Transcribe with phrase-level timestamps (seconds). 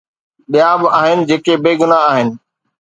[0.51, 2.27] ٻيا به آهن جيڪي بيگناهه آهن.